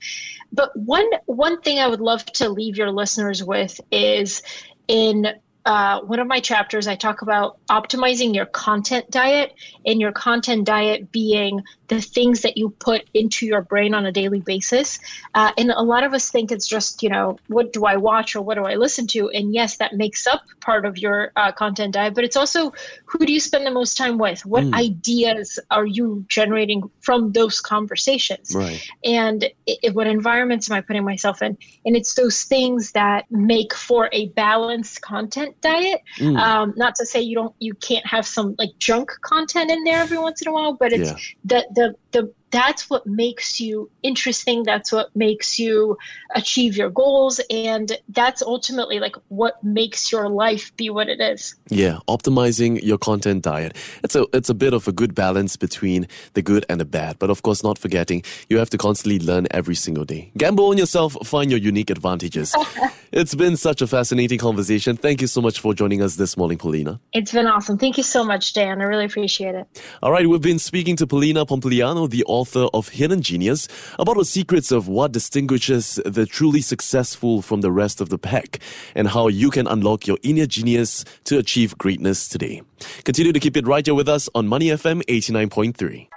But 0.52 0.76
one 0.76 1.08
one 1.26 1.60
thing 1.60 1.78
I 1.78 1.86
would 1.88 2.00
love 2.00 2.24
to 2.26 2.48
leave 2.48 2.76
your 2.76 2.90
listeners 2.90 3.42
with 3.44 3.80
is 3.90 4.42
in 4.88 5.26
uh, 5.66 6.00
one 6.00 6.18
of 6.18 6.26
my 6.26 6.40
chapters, 6.40 6.88
I 6.88 6.96
talk 6.96 7.22
about 7.22 7.58
optimizing 7.68 8.34
your 8.34 8.46
content 8.46 9.10
diet, 9.10 9.52
and 9.84 10.00
your 10.00 10.12
content 10.12 10.64
diet 10.64 11.12
being 11.12 11.62
the 11.90 12.00
things 12.00 12.40
that 12.42 12.56
you 12.56 12.70
put 12.78 13.02
into 13.14 13.44
your 13.44 13.62
brain 13.62 13.94
on 13.94 14.06
a 14.06 14.12
daily 14.12 14.40
basis. 14.40 15.00
Uh, 15.34 15.50
and 15.58 15.72
a 15.72 15.82
lot 15.82 16.04
of 16.04 16.14
us 16.14 16.30
think 16.30 16.52
it's 16.52 16.66
just, 16.66 17.02
you 17.02 17.08
know, 17.08 17.36
what 17.48 17.72
do 17.72 17.84
I 17.84 17.96
watch 17.96 18.36
or 18.36 18.42
what 18.42 18.54
do 18.54 18.62
I 18.62 18.76
listen 18.76 19.08
to? 19.08 19.28
And 19.30 19.52
yes, 19.52 19.76
that 19.78 19.94
makes 19.94 20.24
up 20.26 20.42
part 20.60 20.86
of 20.86 20.96
your 20.98 21.32
uh, 21.34 21.50
content 21.50 21.94
diet, 21.94 22.14
but 22.14 22.22
it's 22.22 22.36
also 22.36 22.72
who 23.06 23.26
do 23.26 23.32
you 23.32 23.40
spend 23.40 23.66
the 23.66 23.72
most 23.72 23.96
time 23.96 24.18
with? 24.18 24.46
What 24.46 24.62
mm. 24.62 24.74
ideas 24.74 25.58
are 25.72 25.84
you 25.84 26.24
generating 26.28 26.88
from 27.00 27.32
those 27.32 27.60
conversations? 27.60 28.54
Right. 28.54 28.80
And 29.04 29.50
it, 29.66 29.92
what 29.92 30.06
environments 30.06 30.70
am 30.70 30.76
I 30.76 30.82
putting 30.82 31.04
myself 31.04 31.42
in? 31.42 31.58
And 31.84 31.96
it's 31.96 32.14
those 32.14 32.44
things 32.44 32.92
that 32.92 33.28
make 33.32 33.74
for 33.74 34.08
a 34.12 34.28
balanced 34.28 35.00
content 35.02 35.60
diet. 35.60 36.02
Mm. 36.18 36.38
Um, 36.38 36.72
not 36.76 36.94
to 36.96 37.04
say 37.04 37.20
you 37.20 37.34
don't, 37.34 37.54
you 37.58 37.74
can't 37.74 38.06
have 38.06 38.26
some 38.26 38.54
like 38.58 38.70
junk 38.78 39.10
content 39.22 39.72
in 39.72 39.82
there 39.82 40.00
every 40.00 40.18
once 40.18 40.40
in 40.40 40.46
a 40.46 40.52
while, 40.52 40.74
but 40.74 40.92
it's 40.92 41.10
yeah. 41.10 41.16
the 41.44 41.66
the 41.80 41.94
the 42.12 42.34
that's 42.50 42.90
what 42.90 43.06
makes 43.06 43.60
you 43.60 43.90
interesting. 44.02 44.62
That's 44.64 44.92
what 44.92 45.14
makes 45.14 45.58
you 45.58 45.96
achieve 46.34 46.76
your 46.76 46.90
goals. 46.90 47.40
And 47.50 47.96
that's 48.08 48.42
ultimately 48.42 48.98
like 49.00 49.16
what 49.28 49.62
makes 49.62 50.12
your 50.12 50.28
life 50.28 50.74
be 50.76 50.90
what 50.90 51.08
it 51.08 51.20
is. 51.20 51.54
Yeah 51.68 51.98
optimizing 52.08 52.82
your 52.82 52.98
content 52.98 53.42
diet. 53.42 53.76
It's 54.02 54.16
a 54.16 54.26
it's 54.32 54.48
a 54.48 54.54
bit 54.54 54.74
of 54.74 54.88
a 54.88 54.92
good 54.92 55.14
balance 55.14 55.56
between 55.56 56.06
the 56.34 56.42
good 56.42 56.64
and 56.68 56.80
the 56.80 56.84
bad 56.84 57.18
but 57.18 57.30
of 57.30 57.42
course 57.42 57.62
not 57.62 57.78
forgetting 57.78 58.22
you 58.48 58.58
have 58.58 58.70
to 58.70 58.78
constantly 58.78 59.18
learn 59.18 59.46
every 59.50 59.74
single 59.74 60.04
day. 60.04 60.30
Gamble 60.36 60.66
on 60.66 60.78
yourself 60.78 61.16
find 61.24 61.50
your 61.50 61.60
unique 61.60 61.90
advantages. 61.90 62.54
It's 63.12 63.34
been 63.34 63.56
such 63.56 63.82
a 63.82 63.88
fascinating 63.88 64.38
conversation. 64.38 64.96
Thank 64.96 65.20
you 65.20 65.26
so 65.26 65.40
much 65.40 65.58
for 65.58 65.74
joining 65.74 66.00
us 66.00 66.14
this 66.14 66.36
morning 66.36 66.58
polina. 66.58 67.00
It's 67.12 67.32
been 67.32 67.48
awesome. 67.48 67.76
Thank 67.76 67.96
you 67.96 68.04
so 68.04 68.22
much 68.22 68.52
dan. 68.52 68.80
I 68.80 68.84
really 68.84 69.04
appreciate 69.04 69.56
it. 69.56 69.66
All 70.00 70.12
right 70.12 70.28
we've 70.28 70.40
been 70.40 70.60
speaking 70.60 70.94
to 70.96 71.08
polina 71.08 71.44
pompliano 71.44 72.08
the 72.08 72.22
author 72.24 72.39
of 72.72 72.88
Hidden 72.88 73.22
Genius, 73.22 73.68
about 73.98 74.16
the 74.16 74.24
secrets 74.24 74.72
of 74.72 74.88
what 74.88 75.12
distinguishes 75.12 76.00
the 76.04 76.26
truly 76.26 76.60
successful 76.60 77.42
from 77.42 77.60
the 77.60 77.70
rest 77.70 78.00
of 78.00 78.08
the 78.08 78.18
pack, 78.18 78.58
and 78.94 79.08
how 79.08 79.28
you 79.28 79.50
can 79.50 79.66
unlock 79.66 80.06
your 80.06 80.18
inner 80.22 80.46
genius 80.46 81.04
to 81.24 81.38
achieve 81.38 81.78
greatness 81.78 82.28
today. 82.28 82.62
Continue 83.04 83.32
to 83.32 83.40
keep 83.40 83.56
it 83.56 83.66
right 83.66 83.84
here 83.84 83.94
with 83.94 84.08
us 84.08 84.28
on 84.34 84.48
Money 84.48 84.66
FM 84.66 85.02
89.3. 85.04 86.08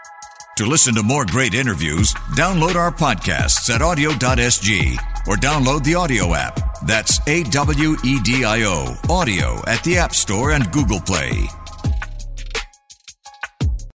To 0.58 0.66
listen 0.68 0.94
to 0.96 1.04
more 1.04 1.26
great 1.26 1.56
interviews, 1.56 2.14
download 2.36 2.76
our 2.76 2.92
podcasts 2.92 3.74
at 3.74 3.82
awedio.sg 3.82 4.98
or 5.28 5.36
download 5.36 5.84
the 5.84 5.96
audio 5.96 6.36
app. 6.36 6.60
That's 6.86 7.20
A 7.28 7.44
W 7.44 7.96
E 8.04 8.20
D 8.22 8.46
I 8.46 8.64
O, 8.64 8.96
audio 9.10 9.68
at 9.68 9.84
the 9.84 9.98
App 9.98 10.14
Store 10.14 10.52
and 10.52 10.72
Google 10.72 11.00
Play. 11.00 11.48